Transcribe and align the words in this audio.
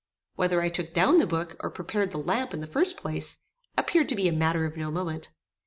Whether 0.35 0.61
I 0.61 0.69
took 0.69 0.93
down 0.93 1.19
the 1.19 1.27
book, 1.27 1.57
or 1.59 1.69
prepared 1.69 2.09
the 2.09 2.17
lamp 2.17 2.55
in 2.55 2.59
the 2.59 2.65
first 2.65 2.97
place, 2.97 3.43
appeared 3.77 4.09
to 4.09 4.15
be 4.15 4.27
a 4.27 4.31
matter 4.33 4.65
of 4.65 4.75
no 4.75 4.89
moment. 4.89 5.29